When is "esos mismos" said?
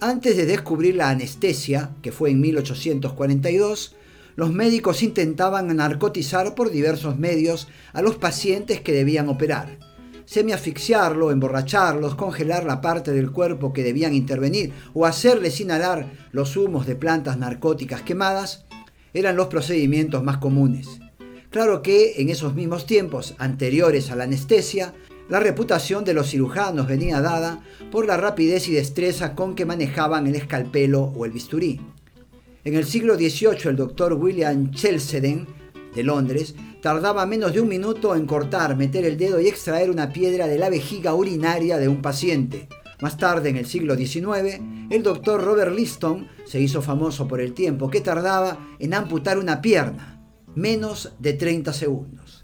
22.30-22.84